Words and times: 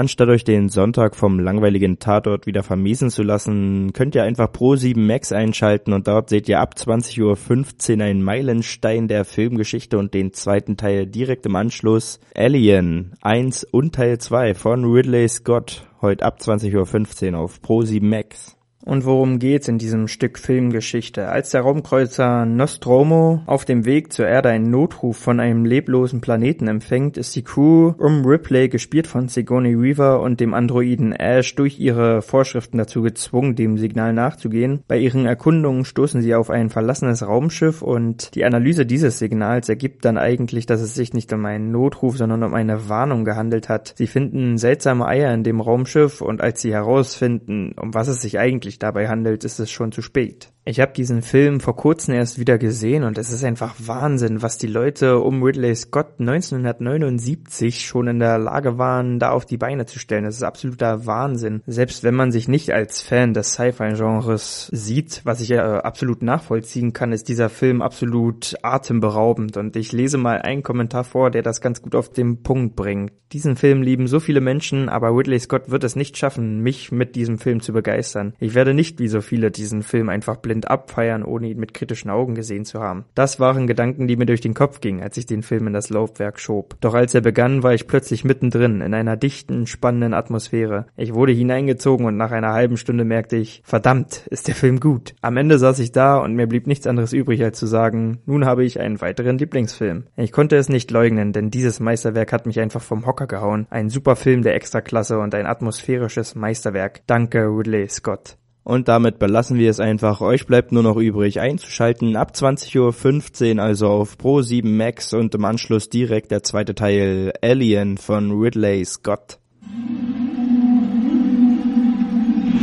Anstatt 0.00 0.30
euch 0.30 0.44
den 0.44 0.70
Sonntag 0.70 1.14
vom 1.14 1.38
langweiligen 1.38 1.98
Tatort 1.98 2.46
wieder 2.46 2.62
vermiesen 2.62 3.10
zu 3.10 3.22
lassen, 3.22 3.92
könnt 3.92 4.14
ihr 4.14 4.22
einfach 4.22 4.50
Pro 4.50 4.74
7 4.74 5.06
Max 5.06 5.30
einschalten 5.30 5.92
und 5.92 6.08
dort 6.08 6.30
seht 6.30 6.48
ihr 6.48 6.60
ab 6.60 6.72
20.15 6.74 7.98
Uhr 7.98 8.04
einen 8.04 8.22
Meilenstein 8.22 9.08
der 9.08 9.26
Filmgeschichte 9.26 9.98
und 9.98 10.14
den 10.14 10.32
zweiten 10.32 10.78
Teil 10.78 11.06
direkt 11.06 11.44
im 11.44 11.54
Anschluss. 11.54 12.18
Alien 12.34 13.12
1 13.20 13.64
und 13.64 13.94
Teil 13.94 14.16
2 14.16 14.54
von 14.54 14.90
Ridley 14.90 15.28
Scott 15.28 15.86
heute 16.00 16.24
ab 16.24 16.38
20.15 16.40 17.34
Uhr 17.34 17.40
auf 17.40 17.60
Pro 17.60 17.82
7 17.82 18.08
Max. 18.08 18.56
Und 18.82 19.04
worum 19.04 19.38
geht's 19.38 19.68
in 19.68 19.76
diesem 19.76 20.08
Stück 20.08 20.38
Filmgeschichte? 20.38 21.28
Als 21.28 21.50
der 21.50 21.60
Raumkreuzer 21.60 22.46
Nostromo 22.46 23.42
auf 23.44 23.66
dem 23.66 23.84
Weg 23.84 24.10
zur 24.10 24.26
Erde 24.26 24.48
einen 24.48 24.70
Notruf 24.70 25.18
von 25.18 25.38
einem 25.38 25.66
leblosen 25.66 26.22
Planeten 26.22 26.66
empfängt, 26.66 27.18
ist 27.18 27.36
die 27.36 27.42
Crew 27.42 27.92
um 27.98 28.24
Ripley, 28.24 28.70
gespielt 28.70 29.06
von 29.06 29.28
Sigourney 29.28 29.78
Weaver 29.78 30.20
und 30.20 30.40
dem 30.40 30.54
Androiden 30.54 31.12
Ash, 31.12 31.54
durch 31.54 31.78
ihre 31.78 32.22
Vorschriften 32.22 32.78
dazu 32.78 33.02
gezwungen, 33.02 33.54
dem 33.54 33.76
Signal 33.76 34.14
nachzugehen. 34.14 34.82
Bei 34.88 34.96
ihren 34.96 35.26
Erkundungen 35.26 35.84
stoßen 35.84 36.22
sie 36.22 36.34
auf 36.34 36.48
ein 36.48 36.70
verlassenes 36.70 37.26
Raumschiff 37.26 37.82
und 37.82 38.34
die 38.34 38.46
Analyse 38.46 38.86
dieses 38.86 39.18
Signals 39.18 39.68
ergibt 39.68 40.06
dann 40.06 40.16
eigentlich, 40.16 40.64
dass 40.64 40.80
es 40.80 40.94
sich 40.94 41.12
nicht 41.12 41.30
um 41.34 41.44
einen 41.44 41.70
Notruf, 41.70 42.16
sondern 42.16 42.42
um 42.42 42.54
eine 42.54 42.88
Warnung 42.88 43.26
gehandelt 43.26 43.68
hat. 43.68 43.92
Sie 43.96 44.06
finden 44.06 44.56
seltsame 44.56 45.06
Eier 45.06 45.34
in 45.34 45.44
dem 45.44 45.60
Raumschiff 45.60 46.22
und 46.22 46.40
als 46.40 46.62
sie 46.62 46.72
herausfinden, 46.72 47.74
um 47.78 47.92
was 47.92 48.08
es 48.08 48.22
sich 48.22 48.38
eigentlich 48.38 48.69
dabei 48.78 49.08
handelt, 49.08 49.44
ist 49.44 49.58
es 49.58 49.70
schon 49.70 49.92
zu 49.92 50.02
spät. 50.02 50.52
Ich 50.66 50.78
habe 50.78 50.92
diesen 50.92 51.22
Film 51.22 51.58
vor 51.58 51.74
kurzem 51.74 52.14
erst 52.14 52.38
wieder 52.38 52.58
gesehen 52.58 53.02
und 53.04 53.16
es 53.16 53.32
ist 53.32 53.44
einfach 53.44 53.74
Wahnsinn, 53.78 54.42
was 54.42 54.58
die 54.58 54.66
Leute 54.66 55.18
um 55.18 55.42
Ridley 55.42 55.74
Scott 55.74 56.20
1979 56.20 57.86
schon 57.86 58.08
in 58.08 58.18
der 58.18 58.38
Lage 58.38 58.76
waren, 58.76 59.18
da 59.18 59.30
auf 59.30 59.46
die 59.46 59.56
Beine 59.56 59.86
zu 59.86 59.98
stellen. 59.98 60.24
Das 60.24 60.36
ist 60.36 60.42
absoluter 60.42 61.06
Wahnsinn. 61.06 61.62
Selbst 61.66 62.04
wenn 62.04 62.14
man 62.14 62.30
sich 62.30 62.46
nicht 62.46 62.72
als 62.72 63.00
Fan 63.00 63.32
des 63.32 63.54
Sci-Fi-Genres 63.54 64.68
sieht, 64.70 65.22
was 65.24 65.40
ich 65.40 65.52
äh, 65.52 65.58
absolut 65.58 66.22
nachvollziehen 66.22 66.92
kann, 66.92 67.12
ist 67.12 67.30
dieser 67.30 67.48
Film 67.48 67.80
absolut 67.80 68.54
atemberaubend. 68.62 69.56
Und 69.56 69.76
ich 69.76 69.92
lese 69.92 70.18
mal 70.18 70.42
einen 70.42 70.62
Kommentar 70.62 71.04
vor, 71.04 71.30
der 71.30 71.42
das 71.42 71.62
ganz 71.62 71.80
gut 71.80 71.94
auf 71.94 72.10
den 72.10 72.42
Punkt 72.42 72.76
bringt. 72.76 73.12
Diesen 73.32 73.54
Film 73.54 73.80
lieben 73.82 74.08
so 74.08 74.18
viele 74.18 74.40
Menschen, 74.40 74.88
aber 74.88 75.16
Ridley 75.16 75.38
Scott 75.38 75.70
wird 75.70 75.84
es 75.84 75.94
nicht 75.94 76.18
schaffen, 76.18 76.60
mich 76.60 76.90
mit 76.90 77.14
diesem 77.14 77.38
Film 77.38 77.60
zu 77.60 77.72
begeistern. 77.72 78.34
Ich 78.40 78.54
werde 78.54 78.74
nicht 78.74 78.98
wie 78.98 79.06
so 79.06 79.20
viele 79.20 79.52
diesen 79.52 79.84
Film 79.84 80.08
einfach 80.08 80.36
blind 80.50 80.68
abfeiern, 80.68 81.22
ohne 81.22 81.48
ihn 81.48 81.60
mit 81.60 81.74
kritischen 81.74 82.10
Augen 82.10 82.34
gesehen 82.34 82.64
zu 82.64 82.80
haben. 82.80 83.04
Das 83.14 83.38
waren 83.38 83.68
Gedanken, 83.68 84.08
die 84.08 84.16
mir 84.16 84.26
durch 84.26 84.40
den 84.40 84.52
Kopf 84.52 84.80
gingen, 84.80 85.00
als 85.00 85.16
ich 85.16 85.26
den 85.26 85.44
Film 85.44 85.68
in 85.68 85.72
das 85.72 85.90
Laufwerk 85.90 86.40
schob. 86.40 86.76
Doch 86.80 86.94
als 86.94 87.14
er 87.14 87.20
begann, 87.20 87.62
war 87.62 87.72
ich 87.72 87.86
plötzlich 87.86 88.24
mittendrin, 88.24 88.80
in 88.80 88.92
einer 88.92 89.16
dichten, 89.16 89.68
spannenden 89.68 90.12
Atmosphäre. 90.12 90.86
Ich 90.96 91.14
wurde 91.14 91.30
hineingezogen 91.30 92.04
und 92.04 92.16
nach 92.16 92.32
einer 92.32 92.52
halben 92.52 92.76
Stunde 92.76 93.04
merkte 93.04 93.36
ich, 93.36 93.62
verdammt, 93.64 94.26
ist 94.28 94.48
der 94.48 94.56
Film 94.56 94.80
gut. 94.80 95.14
Am 95.20 95.36
Ende 95.36 95.56
saß 95.56 95.78
ich 95.78 95.92
da 95.92 96.16
und 96.16 96.34
mir 96.34 96.48
blieb 96.48 96.66
nichts 96.66 96.88
anderes 96.88 97.12
übrig, 97.12 97.44
als 97.44 97.56
zu 97.56 97.66
sagen, 97.66 98.18
nun 98.26 98.44
habe 98.44 98.64
ich 98.64 98.80
einen 98.80 99.00
weiteren 99.00 99.38
Lieblingsfilm. 99.38 100.06
Ich 100.16 100.32
konnte 100.32 100.56
es 100.56 100.68
nicht 100.68 100.90
leugnen, 100.90 101.32
denn 101.32 101.52
dieses 101.52 101.78
Meisterwerk 101.78 102.32
hat 102.32 102.46
mich 102.46 102.58
einfach 102.58 102.82
vom 102.82 103.06
Hocker 103.06 103.28
gehauen. 103.28 103.68
Ein 103.70 103.88
super 103.88 104.16
Film 104.16 104.42
der 104.42 104.56
Extraklasse 104.56 105.20
und 105.20 105.32
ein 105.32 105.46
atmosphärisches 105.46 106.34
Meisterwerk. 106.34 107.02
Danke, 107.06 107.46
Ridley 107.46 107.88
Scott. 107.88 108.39
Und 108.70 108.86
damit 108.86 109.18
belassen 109.18 109.58
wir 109.58 109.68
es 109.68 109.80
einfach. 109.80 110.20
Euch 110.20 110.46
bleibt 110.46 110.70
nur 110.70 110.84
noch 110.84 110.96
übrig 110.96 111.40
einzuschalten 111.40 112.14
ab 112.14 112.30
20.15 112.36 113.56
Uhr, 113.56 113.62
also 113.64 113.88
auf 113.88 114.16
Pro 114.16 114.42
7 114.42 114.76
Max 114.76 115.12
und 115.12 115.34
im 115.34 115.44
Anschluss 115.44 115.88
direkt 115.88 116.30
der 116.30 116.44
zweite 116.44 116.76
Teil 116.76 117.32
Alien 117.42 117.98
von 117.98 118.30
Ridley 118.30 118.84
Scott. 118.84 119.40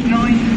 Neun, 0.10 0.57